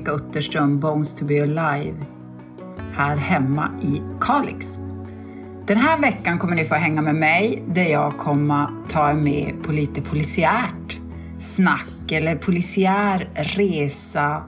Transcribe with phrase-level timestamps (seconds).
[0.00, 1.94] Annika Utterström, Bones to be alive,
[2.92, 4.78] här hemma i Kalix.
[5.66, 9.54] Den här veckan kommer ni få hänga med mig där jag kommer ta er med
[9.62, 10.98] på lite polisiärt
[11.38, 14.42] snack eller polisiär resa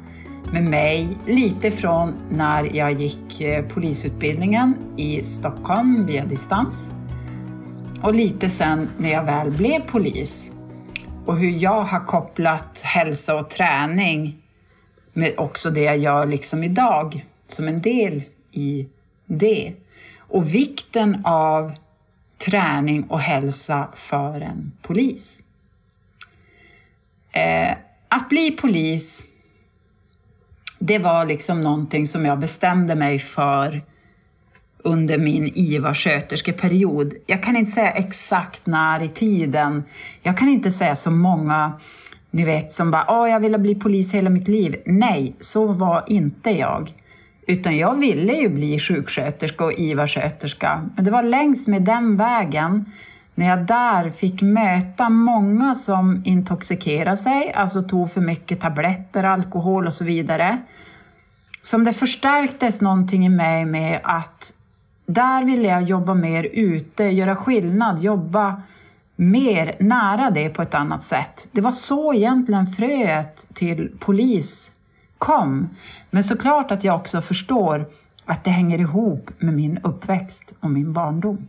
[0.52, 1.18] med mig.
[1.26, 6.92] Lite från när jag gick eh, polisutbildningen i Stockholm via distans.
[8.02, 10.52] Och lite sen när jag väl blev polis.
[11.26, 14.41] Och hur jag har kopplat hälsa och träning
[15.12, 18.86] med också det jag gör liksom idag som en del i
[19.26, 19.72] det.
[20.18, 21.72] Och vikten av
[22.46, 25.42] träning och hälsa för en polis.
[27.32, 27.76] Eh,
[28.08, 29.24] att bli polis,
[30.78, 33.82] det var liksom någonting som jag bestämde mig för
[34.78, 37.14] under min IVA-sköterskeperiod.
[37.26, 39.84] Jag kan inte säga exakt när i tiden.
[40.22, 41.72] Jag kan inte säga så många,
[42.32, 44.76] ni vet, som bara “Åh, jag ville bli polis hela mitt liv”.
[44.86, 46.92] Nej, så var inte jag.
[47.46, 50.90] Utan jag ville ju bli sjuksköterska och IVA-sköterska.
[50.96, 52.92] Men det var längs med den vägen,
[53.34, 59.86] när jag där fick möta många som intoxikerade sig, alltså tog för mycket tabletter, alkohol
[59.86, 60.58] och så vidare,
[61.62, 64.54] som det förstärktes någonting i mig med att
[65.06, 68.62] där ville jag jobba mer ute, göra skillnad, jobba
[69.30, 71.48] mer nära det på ett annat sätt.
[71.52, 74.72] Det var så egentligen fröet till polis
[75.18, 75.68] kom.
[76.10, 77.86] Men såklart att jag också förstår
[78.24, 81.48] att det hänger ihop med min uppväxt och min barndom.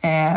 [0.00, 0.36] Eh,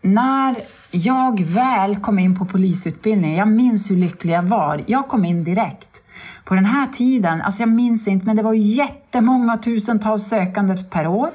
[0.00, 0.56] när
[0.90, 4.84] jag väl kom in på polisutbildningen, jag minns hur lycklig jag var.
[4.86, 6.02] Jag kom in direkt.
[6.44, 11.06] På den här tiden, alltså jag minns inte, men det var jättemånga tusentals sökande per
[11.06, 11.30] år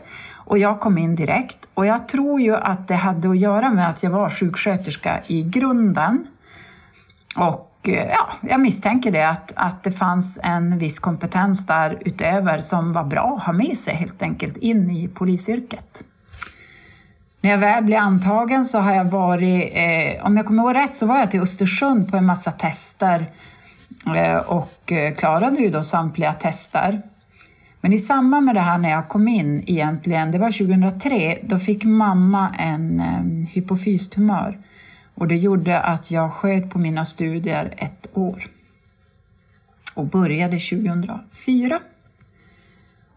[0.46, 1.70] och jag kom in direkt.
[1.74, 5.44] Och jag tror ju att det hade att göra med att jag var sjuksköterska i
[5.44, 6.28] grunden.
[7.36, 12.60] Och eh, ja, jag misstänker det, att, att det fanns en viss kompetens där utöver
[12.60, 16.04] som var bra att ha med sig helt enkelt in i polisyrket.
[17.42, 20.96] När jag väl blev antagen så har jag varit, eh, om jag kommer ihåg rätt,
[20.96, 23.26] så var jag till Östersund på en massa tester
[24.16, 27.02] eh, och eh, klarade ju då samtliga tester.
[27.84, 31.60] Men i samband med det här när jag kom in egentligen, det var 2003, då
[31.60, 34.60] fick mamma en eh, hypofystumör
[35.16, 38.48] och det gjorde att jag sköt på mina studier ett år
[39.96, 41.80] och började 2004.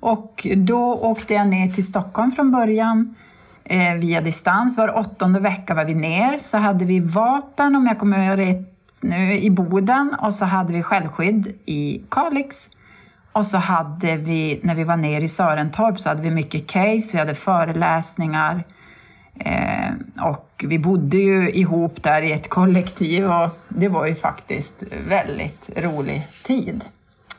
[0.01, 3.15] Och då åkte jag ner till Stockholm från början
[3.65, 4.79] eh, via distans.
[4.79, 6.39] Var åttonde vecka var vi ner.
[6.39, 10.73] Så hade vi vapen, om jag kommer ihåg rätt nu, i Boden och så hade
[10.73, 12.71] vi självskydd i Kalix.
[13.37, 17.11] Och så hade vi, när vi var nere i Sörentorp, så hade vi mycket case,
[17.13, 18.65] vi hade föreläsningar.
[19.41, 24.83] Eh, och vi bodde ju ihop där i ett kollektiv och det var ju faktiskt
[25.09, 26.85] väldigt rolig tid.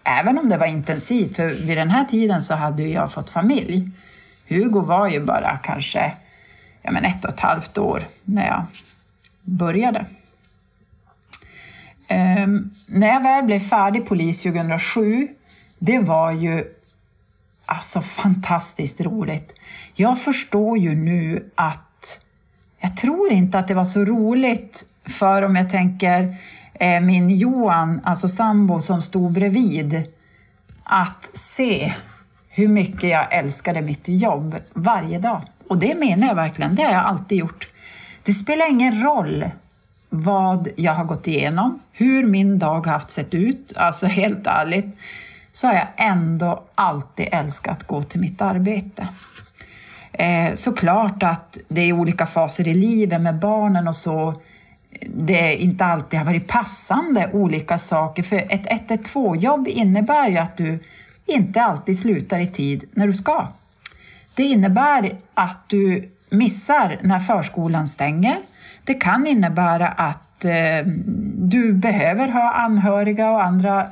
[0.03, 3.89] Även om det var intensivt, för vid den här tiden så hade jag fått familj.
[4.47, 6.13] Hugo var ju bara kanske
[6.81, 8.65] ja, men ett och ett halvt år när jag
[9.41, 10.05] började.
[12.07, 12.47] Eh,
[12.87, 15.27] när jag väl blev färdig polis 2007,
[15.79, 16.63] det var ju
[17.65, 19.53] alltså fantastiskt roligt.
[19.95, 22.21] Jag förstår ju nu att
[22.79, 26.35] jag tror inte att det var så roligt för om jag tänker
[26.73, 30.03] eh, min Johan, alltså sambo som stod bredvid,
[30.83, 31.93] att se
[32.49, 35.41] hur mycket jag älskade mitt jobb varje dag.
[35.67, 37.69] Och det menar jag verkligen, det har jag alltid gjort.
[38.23, 39.49] Det spelar ingen roll
[40.09, 44.97] vad jag har gått igenom, hur min dag har haft sett ut, alltså helt ärligt,
[45.57, 49.07] så har jag ändå alltid älskat att gå till mitt arbete.
[50.11, 54.33] Eh, såklart att det är olika faser i livet med barnen och så,
[55.01, 60.79] det inte alltid har varit passande olika saker, för ett 112-jobb innebär ju att du
[61.25, 63.47] inte alltid slutar i tid när du ska.
[64.35, 68.37] Det innebär att du missar när förskolan stänger.
[68.87, 70.85] Det kan innebära att eh,
[71.35, 73.89] du behöver ha anhöriga och andra eh,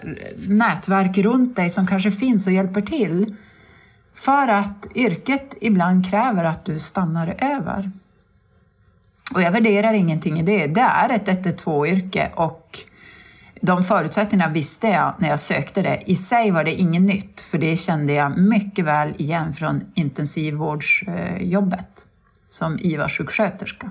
[0.49, 3.35] nätverk runt dig som kanske finns och hjälper till.
[4.13, 7.91] För att yrket ibland kräver att du stannar över.
[9.33, 10.67] Och jag värderar ingenting i det.
[10.67, 12.79] Det är ett 112-yrke och
[13.61, 16.01] de förutsättningarna visste jag när jag sökte det.
[16.05, 22.07] I sig var det inget nytt, för det kände jag mycket väl igen från intensivvårdsjobbet
[22.49, 23.89] som IVA-sjuksköterska.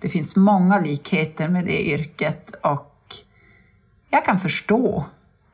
[0.00, 2.94] Det finns många likheter med det yrket och
[4.10, 5.04] jag kan förstå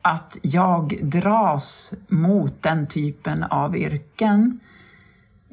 [0.01, 4.59] att jag dras mot den typen av yrken.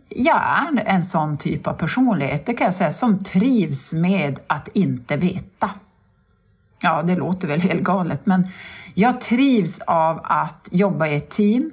[0.08, 4.68] Jag är en sån typ av personlighet, det kan jag säga, som trivs med att
[4.68, 5.70] inte veta.
[6.80, 8.48] Ja, det låter väl helt galet, men
[8.94, 11.70] jag trivs av att jobba i ett team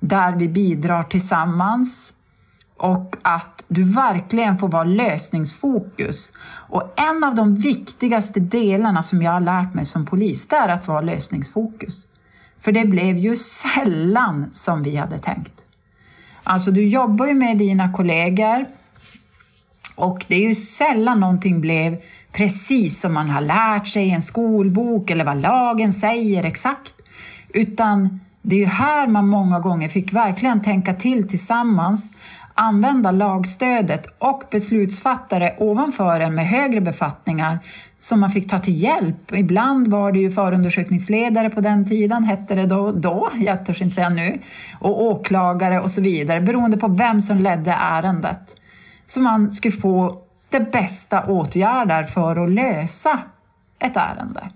[0.00, 2.12] där vi bidrar tillsammans
[2.80, 6.32] och att du verkligen får vara lösningsfokus.
[6.68, 10.68] Och en av de viktigaste delarna som jag har lärt mig som polis, det är
[10.68, 12.08] att vara lösningsfokus.
[12.60, 15.52] För det blev ju sällan som vi hade tänkt.
[16.42, 18.66] Alltså du jobbar ju med dina kollegor
[19.96, 21.96] och det är ju sällan någonting blev
[22.32, 26.94] precis som man har lärt sig i en skolbok eller vad lagen säger exakt.
[27.48, 32.10] Utan det är ju här man många gånger fick verkligen tänka till tillsammans,
[32.60, 37.58] använda lagstödet och beslutsfattare ovanför en med högre befattningar
[37.98, 39.32] som man fick ta till hjälp.
[39.32, 43.94] Ibland var det ju förundersökningsledare på den tiden, hette det då, då jag törs inte
[43.94, 44.40] säga nu,
[44.78, 48.56] och åklagare och så vidare, beroende på vem som ledde ärendet.
[49.06, 53.18] Så man skulle få det bästa åtgärder för att lösa
[53.78, 54.50] ett ärende.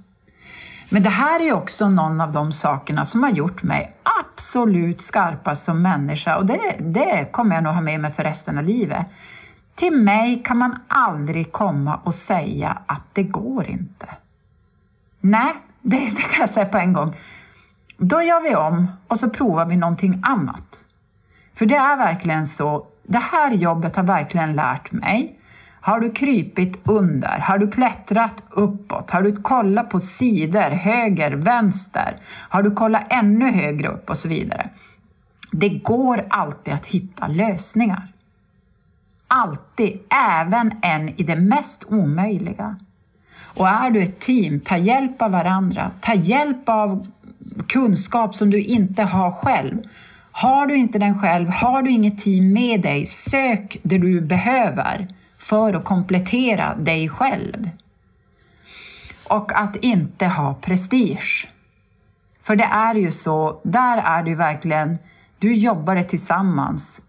[0.95, 5.65] Men det här är också någon av de sakerna som har gjort mig absolut skarpast
[5.65, 9.07] som människa och det, det kommer jag nog ha med mig för resten av livet.
[9.75, 14.09] Till mig kan man aldrig komma och säga att det går inte.
[15.21, 17.17] Nej, det, det kan jag säga på en gång.
[17.97, 20.85] Då gör vi om och så provar vi någonting annat.
[21.55, 25.39] För det är verkligen så, det här jobbet har verkligen lärt mig
[25.85, 27.39] har du krypit under?
[27.39, 29.11] Har du klättrat uppåt?
[29.11, 32.17] Har du kollat på sidor, höger, vänster?
[32.49, 34.69] Har du kollat ännu högre upp och så vidare?
[35.51, 38.13] Det går alltid att hitta lösningar.
[39.29, 40.01] Alltid,
[40.39, 42.77] även än i det mest omöjliga.
[43.43, 45.91] Och är du ett team, ta hjälp av varandra.
[46.01, 47.07] Ta hjälp av
[47.67, 49.79] kunskap som du inte har själv.
[50.33, 55.09] Har du inte den själv, har du inget team med dig, sök det du behöver
[55.45, 57.71] för att komplettera dig själv.
[59.29, 61.49] Och att inte ha prestige.
[62.43, 64.99] För det är ju så, där är det verkligen,
[65.39, 67.03] du jobbar tillsammans.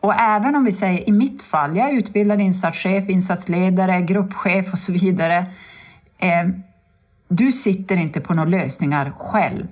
[0.00, 4.78] Och även om vi säger i mitt fall, jag är utbildad insatschef, insatsledare, gruppchef och
[4.78, 5.46] så vidare.
[6.18, 6.48] Eh,
[7.28, 9.66] du sitter inte på några lösningar själv.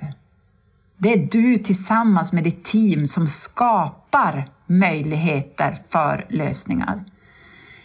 [0.96, 7.04] Det är du tillsammans med ditt team som skapar möjligheter för lösningar.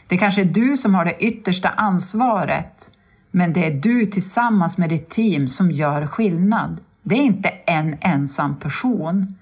[0.07, 2.91] Det kanske är du som har det yttersta ansvaret,
[3.31, 6.77] men det är du tillsammans med ditt team som gör skillnad.
[7.03, 9.35] Det är inte en ensam person.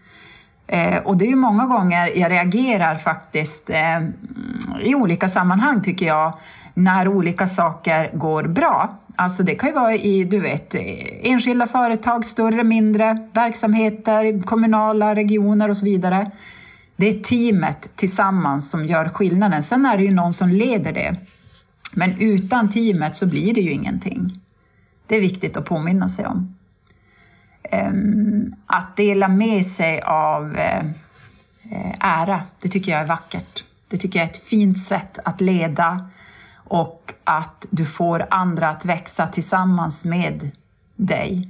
[0.67, 4.13] Eh, och det är ju många gånger jag reagerar faktiskt eh, mm,
[4.81, 6.33] i olika sammanhang tycker jag,
[6.73, 8.97] när olika saker går bra.
[9.15, 10.75] Alltså det kan ju vara i du vet,
[11.23, 16.31] enskilda företag, större, mindre verksamheter, kommunala regioner och så vidare.
[17.01, 19.63] Det är teamet tillsammans som gör skillnaden.
[19.63, 21.15] Sen är det ju någon som leder det.
[21.93, 24.39] Men utan teamet så blir det ju ingenting.
[25.07, 26.55] Det är viktigt att påminna sig om.
[27.63, 30.85] Ehm, att dela med sig av eh,
[31.71, 33.63] eh, ära, det tycker jag är vackert.
[33.87, 36.09] Det tycker jag är ett fint sätt att leda
[36.55, 40.51] och att du får andra att växa tillsammans med
[40.95, 41.49] dig.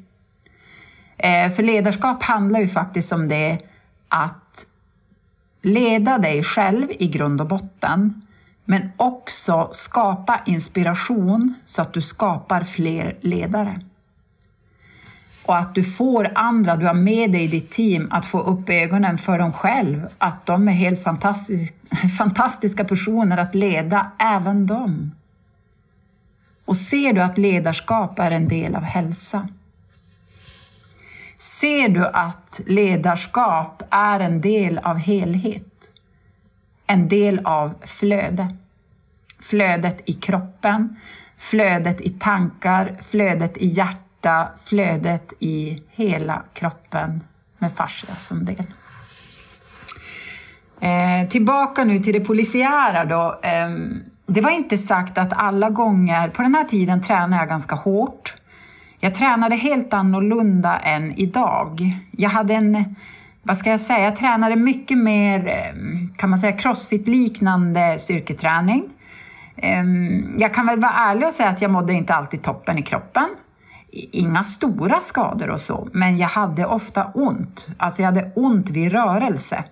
[1.18, 3.60] Eh, för ledarskap handlar ju faktiskt om det
[4.08, 4.68] att
[5.62, 8.22] leda dig själv i grund och botten,
[8.66, 13.82] men också skapa inspiration så att du skapar fler ledare.
[15.46, 18.70] Och att du får andra du har med dig i ditt team att få upp
[18.70, 21.74] ögonen för dem själv, att de är helt fantastisk,
[22.18, 25.12] fantastiska personer att leda, även dem.
[26.66, 29.48] Och ser du att ledarskap är en del av hälsa,
[31.42, 35.92] Ser du att ledarskap är en del av helhet?
[36.88, 38.58] En del av flöde.
[39.40, 40.96] Flödet i kroppen,
[41.38, 47.24] flödet i tankar, flödet i hjärta, flödet i hela kroppen
[47.58, 48.66] med fascia som del.
[50.80, 53.40] Eh, tillbaka nu till det polisiära då.
[53.44, 53.70] Eh,
[54.26, 58.41] det var inte sagt att alla gånger, på den här tiden tränade jag ganska hårt.
[59.04, 61.98] Jag tränade helt annorlunda än idag.
[62.12, 62.96] Jag hade en,
[63.44, 68.90] vad ska jag säga, jag tränade mycket mer, ehm, kan man säga, crossfit-liknande styrketräning.
[69.58, 72.82] Ehm, jag kan väl vara ärlig och säga att jag mådde inte alltid toppen i
[72.82, 73.28] kroppen.
[73.92, 77.68] Inga stora skador och så, men jag hade ofta ont.
[77.78, 79.64] Alltså jag hade ont vid rörelse.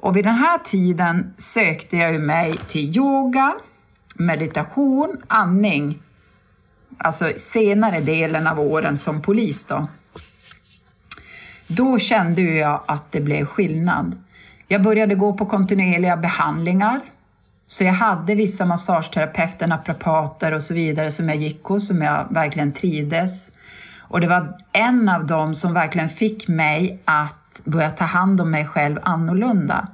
[0.00, 3.54] Och vid den här tiden sökte jag mig till yoga,
[4.16, 5.98] meditation, andning
[6.98, 9.88] alltså senare delen av åren som polis då,
[11.66, 14.22] då kände jag att det blev skillnad.
[14.68, 17.00] Jag började gå på kontinuerliga behandlingar
[17.66, 22.26] Så jag hade vissa massageterapeuter, naprapater och så vidare som jag gick hos, som jag
[22.30, 23.52] verkligen trivdes.
[23.98, 28.50] Och det var en av dem som verkligen fick mig att börja ta hand om
[28.50, 29.88] mig själv annorlunda.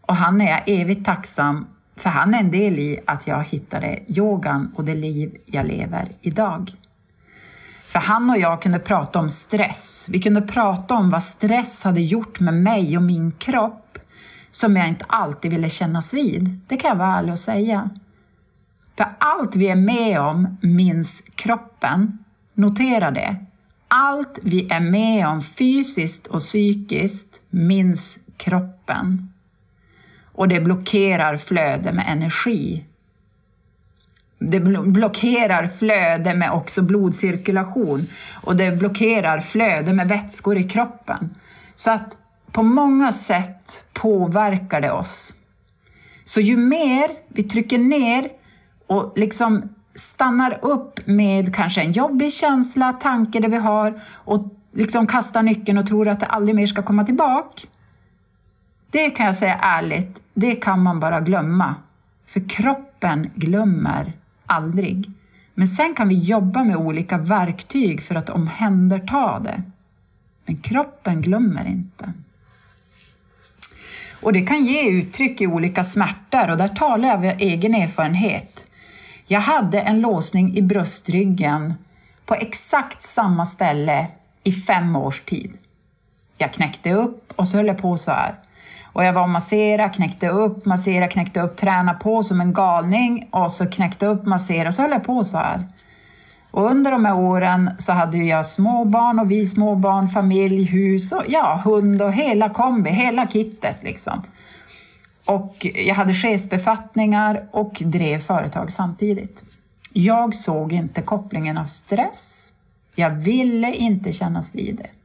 [0.00, 1.66] Och han är jag evigt tacksam
[1.98, 6.08] för han är en del i att jag hittade yogan och det liv jag lever
[6.20, 6.72] idag.
[7.84, 10.06] För han och jag kunde prata om stress.
[10.10, 13.98] Vi kunde prata om vad stress hade gjort med mig och min kropp
[14.50, 16.60] som jag inte alltid ville kännas vid.
[16.66, 17.90] Det kan jag vara ärlig och säga.
[18.96, 22.18] För allt vi är med om minns kroppen.
[22.54, 23.36] Notera det.
[23.88, 29.32] Allt vi är med om fysiskt och psykiskt minns kroppen.
[30.38, 32.84] Och det blockerar flöde med energi.
[34.38, 38.00] Det blockerar flöde med också blodcirkulation
[38.34, 41.34] och det blockerar flöde med vätskor i kroppen.
[41.74, 42.18] Så att
[42.52, 45.34] på många sätt påverkar det oss.
[46.24, 48.28] Så ju mer vi trycker ner
[48.86, 55.06] och liksom stannar upp med kanske en jobbig känsla, tanke det vi har och liksom
[55.06, 57.68] kastar nyckeln och tror att det aldrig mer ska komma tillbaka.
[58.90, 61.74] Det kan jag säga ärligt, det kan man bara glömma.
[62.26, 64.12] För kroppen glömmer
[64.46, 65.10] aldrig.
[65.54, 69.62] Men sen kan vi jobba med olika verktyg för att omhänderta det.
[70.46, 72.12] Men kroppen glömmer inte.
[74.22, 78.66] Och det kan ge uttryck i olika smärtor och där talar jag av egen erfarenhet.
[79.26, 81.74] Jag hade en låsning i bröstryggen
[82.26, 84.06] på exakt samma ställe
[84.44, 85.52] i fem års tid.
[86.36, 88.34] Jag knäckte upp och så höll jag på så här.
[88.98, 93.28] Och jag var och masserade, knäckte upp, masserade, knäckte upp, tränade på som en galning
[93.30, 95.68] och så knäckte upp, massera, så höll jag på så här.
[96.50, 101.22] Och under de här åren så hade jag småbarn och vi småbarn, familj, hus och
[101.28, 104.22] ja, hund och hela kombi, hela kittet liksom.
[105.24, 109.44] Och jag hade chefsbefattningar och drev företag samtidigt.
[109.92, 112.52] Jag såg inte kopplingen av stress.
[112.94, 114.97] Jag ville inte kännas vid det.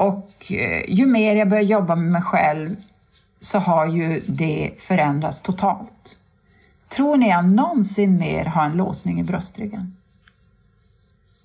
[0.00, 2.76] Och eh, ju mer jag börjar jobba med mig själv
[3.40, 6.18] så har ju det förändrats totalt.
[6.88, 9.96] Tror ni jag någonsin mer har en låsning i bröstryggen?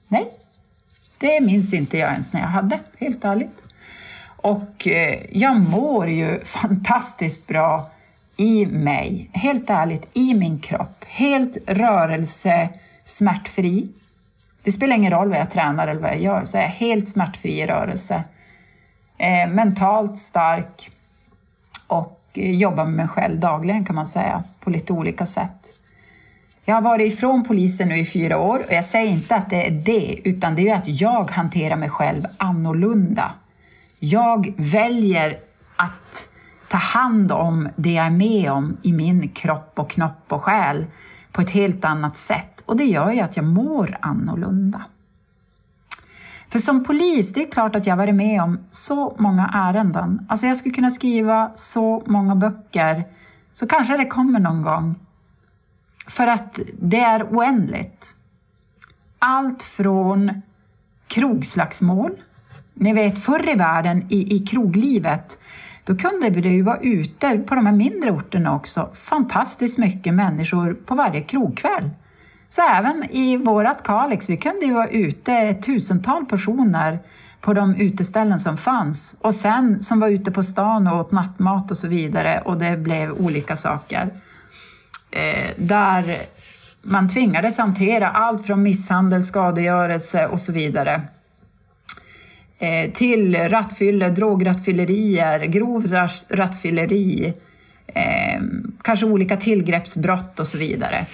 [0.07, 0.31] Nej,
[1.17, 3.61] det minns inte jag ens när jag hade, helt ärligt.
[4.25, 7.91] Och eh, jag mår ju fantastiskt bra
[8.37, 11.05] i mig, helt ärligt, i min kropp.
[11.07, 12.69] Helt rörelse
[13.03, 13.87] smärtfri.
[14.63, 17.09] Det spelar ingen roll vad jag tränar eller vad jag gör, så är jag helt
[17.09, 18.23] smärtfri i rörelse.
[19.17, 20.91] Eh, mentalt stark
[21.87, 25.73] och eh, jobbar med mig själv dagligen kan man säga, på lite olika sätt.
[26.65, 29.67] Jag har varit ifrån polisen nu i fyra år och jag säger inte att det
[29.67, 33.31] är det, utan det är att jag hanterar mig själv annorlunda.
[33.99, 35.37] Jag väljer
[35.75, 36.29] att
[36.67, 40.85] ta hand om det jag är med om i min kropp och knopp och själ
[41.31, 44.85] på ett helt annat sätt och det gör ju att jag mår annorlunda.
[46.55, 50.25] För som polis, det är klart att jag varit med om så många ärenden.
[50.29, 53.03] Alltså jag skulle kunna skriva så många böcker,
[53.53, 54.95] så kanske det kommer någon gång.
[56.07, 58.15] För att det är oändligt.
[59.19, 60.41] Allt från
[61.07, 62.11] krogslagsmål,
[62.73, 65.37] ni vet förr i världen i, i kroglivet,
[65.83, 70.73] då kunde vi ju vara ute på de här mindre orterna också, fantastiskt mycket människor
[70.73, 71.89] på varje krogkväll.
[72.49, 76.99] Så även i vårt Kalix, vi kunde ju vara ute tusental personer
[77.41, 81.71] på de uteställen som fanns och sen som var ute på stan och åt nattmat
[81.71, 84.09] och så vidare och det blev olika saker.
[85.11, 86.05] Eh, där
[86.81, 91.01] man tvingades hantera allt från misshandel, skadegörelse och så vidare
[92.59, 95.87] eh, till rattfylle, drograttfyllerier, grov
[96.29, 97.33] rattfylleri,
[97.87, 98.41] eh,
[98.81, 101.05] kanske olika tillgreppsbrott och så vidare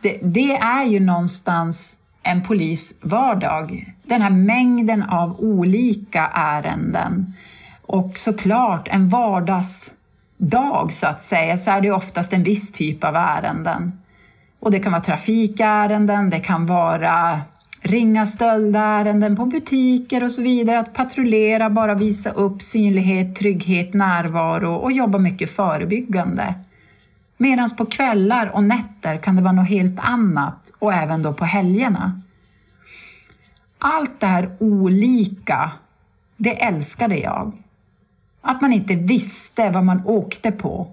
[0.00, 3.94] det, det är ju någonstans en polis vardag.
[4.02, 7.34] Den här mängden av olika ärenden.
[7.82, 13.14] Och såklart en vardagsdag så att säga, så är det oftast en viss typ av
[13.16, 13.92] ärenden.
[14.60, 17.40] Och det kan vara trafikärenden, det kan vara
[17.82, 20.78] ringa stöldärenden på butiker och så vidare.
[20.78, 26.54] Att patrullera, bara visa upp synlighet, trygghet, närvaro och jobba mycket förebyggande.
[27.40, 31.44] Medan på kvällar och nätter kan det vara något helt annat och även då på
[31.44, 32.20] helgerna.
[33.78, 35.70] Allt det här olika,
[36.36, 37.52] det älskade jag.
[38.40, 40.92] Att man inte visste vad man åkte på.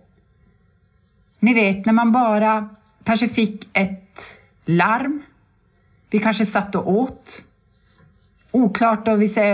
[1.39, 2.69] Ni vet när man bara
[3.03, 5.21] kanske fick ett larm.
[6.09, 7.45] Vi kanske satt och åt.
[8.51, 9.07] Oklart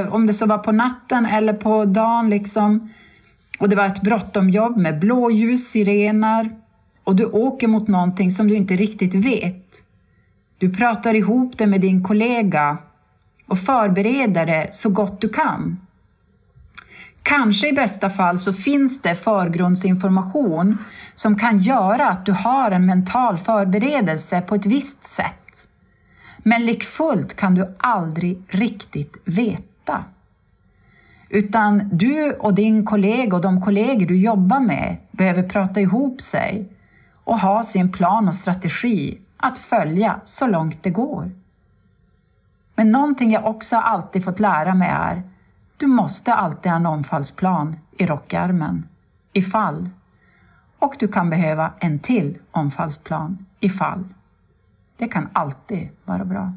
[0.09, 2.89] om det så var på natten eller på dagen liksom
[3.59, 6.60] och det var ett bråttomjobb med blåljus, sirener
[7.03, 9.83] och du åker mot någonting som du inte riktigt vet.
[10.57, 12.77] Du pratar ihop det med din kollega
[13.47, 15.79] och förbereder det så gott du kan.
[17.23, 20.77] Kanske i bästa fall så finns det förgrundsinformation
[21.15, 25.67] som kan göra att du har en mental förberedelse på ett visst sätt.
[26.37, 30.03] Men likfullt kan du aldrig riktigt veta.
[31.29, 36.69] Utan du och din kollega och de kollegor du jobbar med behöver prata ihop sig
[37.31, 41.31] och ha sin plan och strategi att följa så långt det går.
[42.75, 45.23] Men någonting jag också alltid fått lära mig är
[45.77, 48.87] du måste alltid ha en omfallsplan i rockärmen,
[49.33, 49.89] ifall.
[50.79, 54.03] Och du kan behöva en till omfallsplan, ifall.
[54.97, 56.53] Det kan alltid vara bra.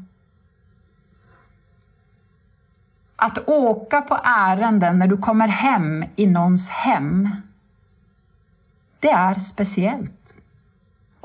[3.15, 7.29] Att åka på ärenden när du kommer hem i någons hem,
[8.99, 10.24] det är speciellt.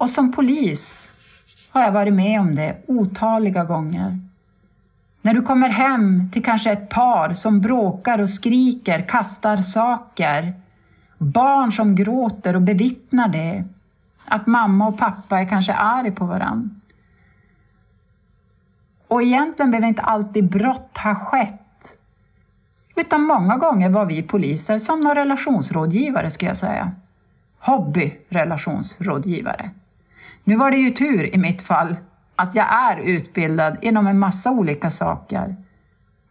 [0.01, 1.13] Och som polis
[1.71, 4.19] har jag varit med om det otaliga gånger.
[5.23, 10.55] När du kommer hem till kanske ett par som bråkar och skriker, kastar saker,
[11.19, 13.65] barn som gråter och bevittnar det,
[14.25, 16.71] att mamma och pappa är kanske arg på varandra.
[19.09, 21.99] Och egentligen behöver inte alltid brott ha skett,
[22.97, 26.93] utan många gånger var vi poliser som några relationsrådgivare, skulle jag säga.
[27.59, 29.71] Hobbyrelationsrådgivare.
[30.51, 31.97] Nu var det ju tur i mitt fall
[32.37, 35.57] att jag är utbildad inom en massa olika saker.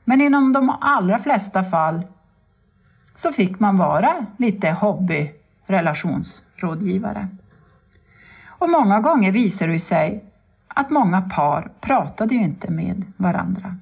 [0.03, 2.01] Men inom de allra flesta fall
[3.15, 7.27] så fick man vara lite hobbyrelationsrådgivare.
[8.45, 10.23] Och många gånger visade det sig
[10.67, 13.77] att många par pratade ju inte med varandra.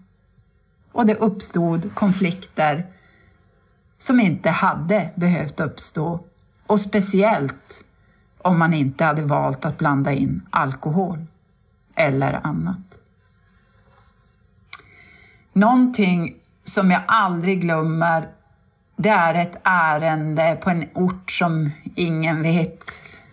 [0.92, 2.86] Och det uppstod konflikter
[3.98, 6.20] som inte hade behövt uppstå
[6.68, 7.84] och speciellt
[8.38, 11.26] om man inte hade valt att blanda in alkohol
[11.96, 13.00] eller annat.
[15.54, 18.28] Någonting som jag aldrig glömmer,
[18.96, 22.84] det är ett ärende på en ort som ingen vet.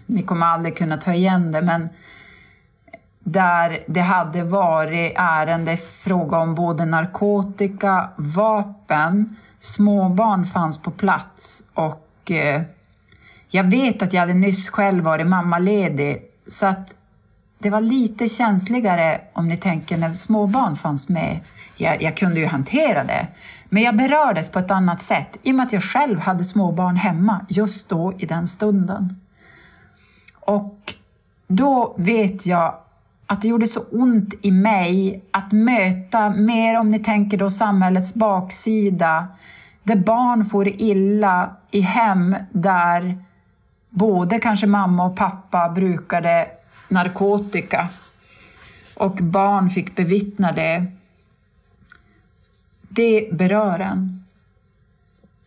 [0.07, 1.89] Ni kommer aldrig kunna ta igen det, men
[3.25, 12.31] där det hade varit ärende fråga om både narkotika, vapen, småbarn fanns på plats och
[12.31, 12.63] eh,
[13.55, 16.97] jag vet att jag hade nyss själv varit mammaledig så att
[17.59, 21.41] det var lite känsligare om ni tänker när småbarn fanns med.
[21.77, 23.27] Jag, jag, kunde ju hantera det,
[23.69, 26.97] men jag berördes på ett annat sätt i och med att jag själv hade småbarn
[26.97, 29.21] hemma just då i den stunden.
[30.41, 30.95] Och
[31.47, 32.75] då vet jag
[33.27, 38.15] att det gjorde så ont i mig att möta mer om ni tänker då samhällets
[38.15, 39.27] baksida,
[39.83, 43.25] där barn får illa i hem där
[43.95, 46.49] både kanske mamma och pappa brukade
[46.89, 47.89] narkotika
[48.95, 50.87] och barn fick bevittna det.
[52.89, 54.25] Det berör en.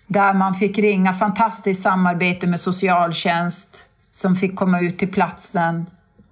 [0.08, 5.86] Där man fick ringa fantastiskt samarbete med socialtjänst som fick komma ut till platsen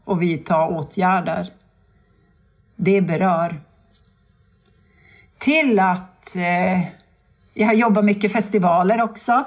[0.03, 1.51] och vidta åtgärder.
[2.75, 3.61] Det berör.
[5.37, 6.81] Till att eh,
[7.53, 9.45] jag jobbar mycket festivaler också.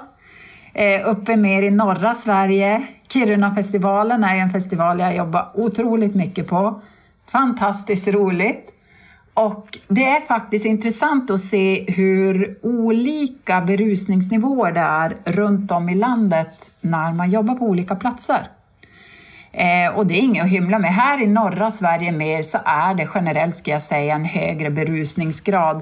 [0.79, 2.81] Eh, uppe mer i norra Sverige.
[3.07, 6.81] Kirunafestivalen är en festival jag jobbar otroligt mycket på.
[7.31, 8.69] Fantastiskt roligt.
[9.33, 15.95] Och det är faktiskt intressant att se hur olika berusningsnivåer det är runt om i
[15.95, 18.47] landet när man jobbar på olika platser.
[19.51, 20.93] Eh, och det är inget att hymla med.
[20.93, 25.81] Här i norra Sverige mer så är det generellt, ska jag säga, en högre berusningsgrad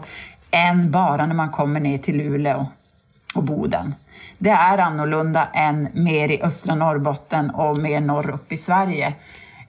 [0.51, 2.65] än bara när man kommer ner till Luleå
[3.35, 3.93] och Boden.
[4.37, 9.07] Det är annorlunda än mer i östra Norrbotten och mer norr upp i Sverige.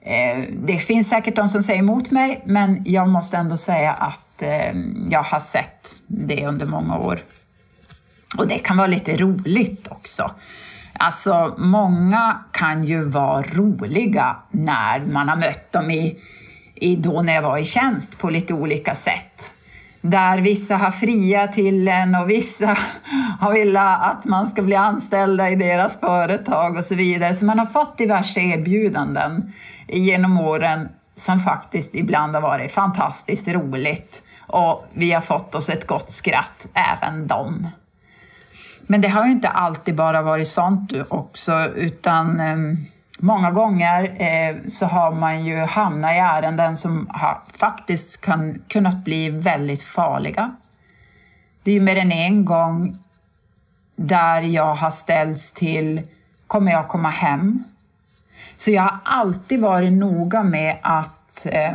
[0.01, 4.41] Eh, det finns säkert de som säger emot mig, men jag måste ändå säga att
[4.41, 4.75] eh,
[5.09, 7.19] jag har sett det under många år.
[8.37, 10.31] Och det kan vara lite roligt också.
[10.93, 16.19] Alltså, många kan ju vara roliga när man har mött dem i,
[16.75, 19.53] i då när jag var i tjänst på lite olika sätt
[20.01, 22.77] där vissa har fria till en och vissa
[23.39, 27.33] har velat att man ska bli anställda i deras företag och så vidare.
[27.33, 29.53] Så man har fått diverse erbjudanden
[29.87, 35.87] genom åren som faktiskt ibland har varit fantastiskt roligt och vi har fått oss ett
[35.87, 37.67] gott skratt, även dem.
[38.87, 42.77] Men det har ju inte alltid bara varit sånt också, utan ehm,
[43.21, 49.03] Många gånger eh, så har man ju hamnat i ärenden som har, faktiskt kan kunnat
[49.03, 50.55] bli väldigt farliga.
[51.63, 52.95] Det är ju mer än en gång
[53.95, 56.01] där jag har ställts till,
[56.47, 57.63] kommer jag komma hem?
[58.55, 61.73] Så jag har alltid varit noga med att eh,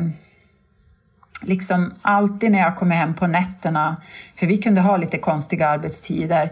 [1.43, 3.97] liksom alltid när jag kommer hem på nätterna,
[4.37, 6.51] för vi kunde ha lite konstiga arbetstider,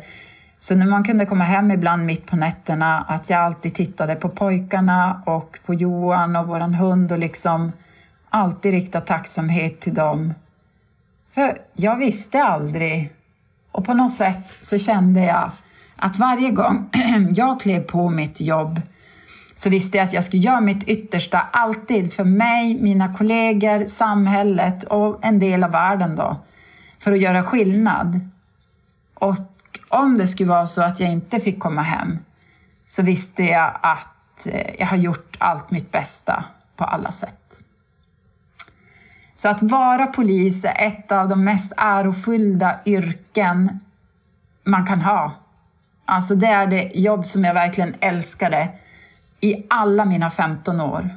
[0.64, 4.28] så när man kunde komma hem ibland mitt på nätterna, att jag alltid tittade på
[4.28, 7.72] pojkarna och på Johan och våran hund och liksom
[8.28, 10.34] alltid rikta tacksamhet till dem.
[11.30, 13.12] För jag visste aldrig
[13.72, 15.50] och på något sätt så kände jag
[15.96, 16.90] att varje gång
[17.34, 18.80] jag klev på mitt jobb
[19.54, 24.84] så visste jag att jag skulle göra mitt yttersta alltid för mig, mina kollegor, samhället
[24.84, 26.36] och en del av världen då,
[26.98, 28.20] för att göra skillnad.
[29.14, 29.36] Och
[29.92, 32.18] om det skulle vara så att jag inte fick komma hem
[32.88, 36.44] så visste jag att eh, jag har gjort allt mitt bästa
[36.76, 37.62] på alla sätt.
[39.34, 43.80] Så att vara polis är ett av de mest ärofyllda yrken
[44.64, 45.32] man kan ha.
[46.04, 48.68] Alltså det är det jobb som jag verkligen älskade
[49.40, 51.10] i alla mina 15 år.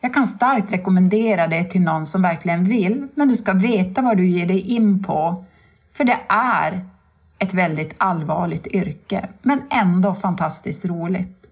[0.00, 4.16] Jag kan starkt rekommendera det till någon som verkligen vill, men du ska veta vad
[4.16, 5.44] du ger dig in på.
[5.92, 6.86] För det är
[7.38, 11.46] ett väldigt allvarligt yrke, men ändå fantastiskt roligt.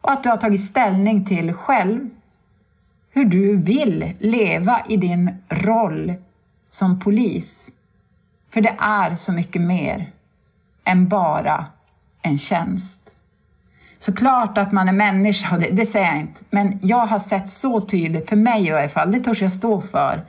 [0.00, 2.10] Och att du har tagit ställning till själv
[3.10, 6.14] hur du vill leva i din roll
[6.70, 7.70] som polis.
[8.50, 10.12] För det är så mycket mer
[10.84, 11.66] än bara
[12.22, 13.14] en tjänst.
[13.98, 17.80] Såklart att man är människa, det, det säger jag inte, men jag har sett så
[17.80, 20.24] tydligt, för mig i alla fall, det törs jag stå för,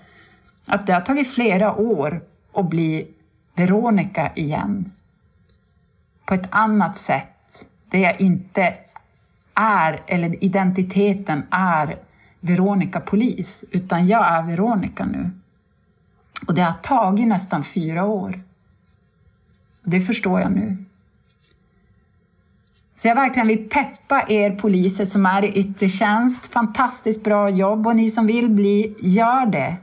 [0.65, 2.22] att det har tagit flera år
[2.54, 3.08] att bli
[3.56, 4.92] Veronica igen.
[6.26, 8.76] På ett annat sätt, där jag inte
[9.54, 11.98] är, eller identiteten är
[12.39, 15.32] Veronica Polis, utan jag är Veronica nu.
[16.48, 18.39] Och det har tagit nästan fyra år.
[19.84, 20.78] Det förstår jag nu.
[22.96, 26.48] Så jag verkligen vill peppa er poliser som är i yttre tjänst.
[26.54, 29.76] Fantastiskt bra jobb och ni som vill bli, gör det.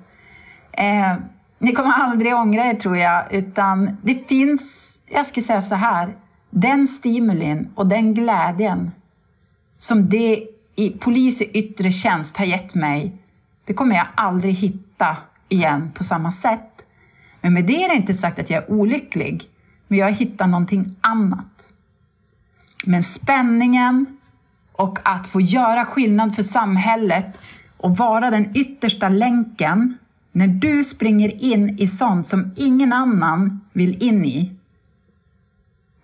[0.72, 1.16] Eh,
[1.60, 6.16] ni kommer aldrig ångra er tror jag, utan det finns, jag skulle säga så här,
[6.50, 8.90] den stimulin och den glädjen
[9.78, 10.46] som det
[10.76, 13.12] i polis i yttre tjänst har gett mig,
[13.64, 15.16] det kommer jag aldrig hitta
[15.48, 16.84] igen på samma sätt.
[17.40, 19.44] Men med det är det inte sagt att jag är olycklig,
[19.88, 21.72] men jag har hittat någonting annat.
[22.86, 24.18] Men spänningen
[24.72, 27.38] och att få göra skillnad för samhället
[27.76, 29.98] och vara den yttersta länken
[30.32, 34.52] när du springer in i sånt som ingen annan vill in i.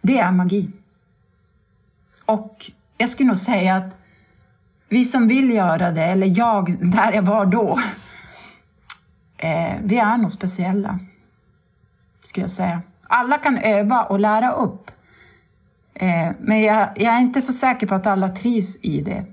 [0.01, 0.71] Det är magi.
[2.25, 3.97] Och jag skulle nog säga att
[4.89, 7.81] vi som vill göra det, eller jag där jag var då,
[9.37, 10.99] eh, vi är nog speciella.
[12.21, 12.83] Skulle jag säga.
[13.03, 14.91] Alla kan öva och lära upp.
[15.95, 19.25] Eh, men jag, jag, är inte så säker på att alla trivs i det.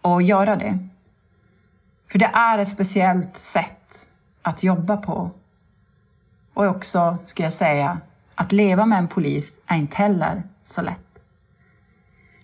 [0.00, 0.78] Och göra det.
[2.10, 4.06] För det är ett speciellt sätt
[4.42, 5.30] att jobba på.
[6.54, 8.00] Och också, skulle jag säga,
[8.34, 11.18] att leva med en polis är inte heller så lätt.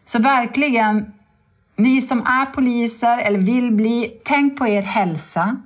[0.05, 1.13] Så verkligen,
[1.77, 5.57] ni som är poliser eller vill bli, tänk på er hälsa.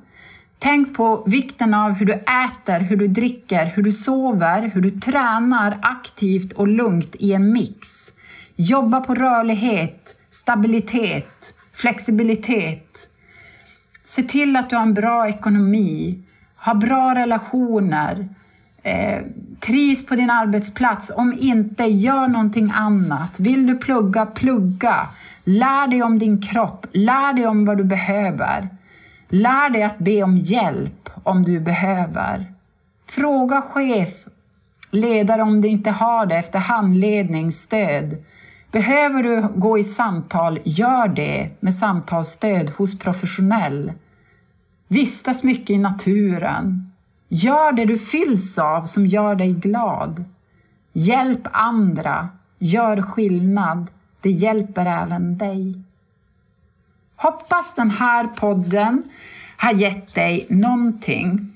[0.59, 4.91] Tänk på vikten av hur du äter, hur du dricker, hur du sover, hur du
[4.91, 8.13] tränar aktivt och lugnt i en mix.
[8.57, 13.10] Jobba på rörlighet, stabilitet, flexibilitet.
[14.11, 16.19] Se till att du har en bra ekonomi,
[16.65, 18.29] ha bra relationer,
[18.83, 19.23] eh,
[19.61, 21.13] trivs på din arbetsplats.
[21.17, 23.41] Om inte, gör någonting annat.
[23.41, 25.09] Vill du plugga, plugga.
[25.45, 28.69] Lär dig om din kropp, lär dig om vad du behöver.
[29.29, 32.53] Lär dig att be om hjälp om du behöver.
[33.07, 34.15] Fråga chef,
[34.91, 38.25] ledare om du inte har det efter handledning, stöd.
[38.71, 43.93] Behöver du gå i samtal, gör det med samtalsstöd hos professionell.
[44.89, 46.93] Vistas mycket i naturen.
[47.29, 50.25] Gör det du fylls av som gör dig glad.
[50.93, 52.29] Hjälp andra.
[52.59, 53.91] Gör skillnad.
[54.21, 55.83] Det hjälper även dig.
[57.17, 59.03] Hoppas den här podden
[59.57, 61.53] har gett dig någonting.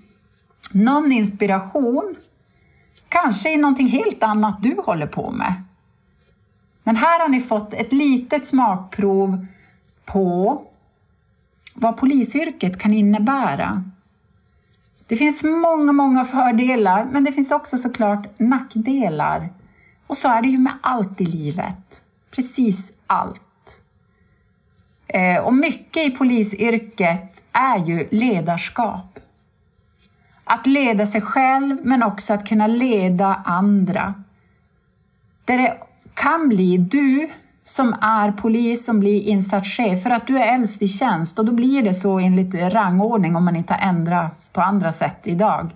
[0.73, 2.17] Någon inspiration.
[3.09, 5.55] Kanske i någonting helt annat du håller på med.
[6.85, 9.47] Men här har ni fått ett litet smakprov
[10.05, 10.63] på
[11.75, 13.85] vad polisyrket kan innebära.
[15.07, 19.53] Det finns många, många fördelar, men det finns också såklart nackdelar.
[20.07, 22.05] Och så är det ju med allt i livet.
[22.31, 23.83] Precis allt.
[25.07, 29.19] Eh, och mycket i polisyrket är ju ledarskap.
[30.45, 34.15] Att leda sig själv, men också att kunna leda andra.
[35.45, 35.79] där det
[36.15, 37.29] kan bli du
[37.65, 41.53] som är polis som blir insatschef för att du är äldst i tjänst och då
[41.53, 45.71] blir det så enligt rangordning om man inte ändrat på andra sätt idag.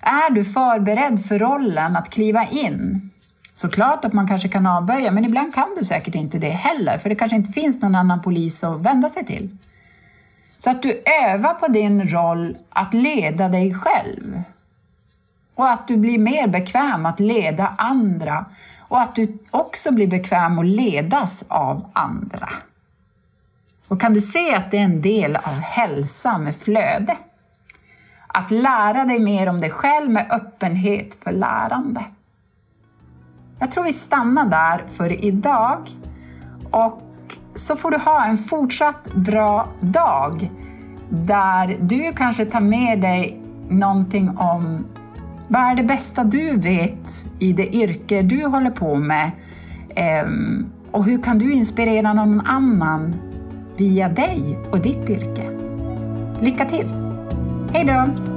[0.00, 3.10] Är du förberedd för rollen att kliva in?
[3.52, 7.08] Såklart att man kanske kan avböja, men ibland kan du säkert inte det heller, för
[7.08, 9.56] det kanske inte finns någon annan polis att vända sig till.
[10.58, 14.42] Så att du övar på din roll att leda dig själv.
[15.60, 18.44] Och att du blir mer bekväm att leda andra
[18.88, 22.48] och att du också blir bekväm att ledas av andra.
[23.88, 27.16] Och kan du se att det är en del av hälsa med flöde?
[28.26, 32.04] Att lära dig mer om dig själv med öppenhet för lärande.
[33.58, 35.88] Jag tror vi stannar där för idag
[36.70, 37.02] och
[37.54, 40.50] så får du ha en fortsatt bra dag
[41.08, 44.84] där du kanske tar med dig någonting om
[45.52, 49.30] vad är det bästa du vet i det yrke du håller på med?
[49.94, 53.14] Ehm, och hur kan du inspirera någon annan
[53.76, 55.50] via dig och ditt yrke?
[56.40, 56.88] Lycka till!
[57.72, 58.29] Hej då!